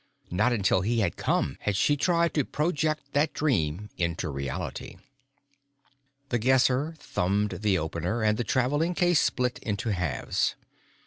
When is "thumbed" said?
6.97-7.59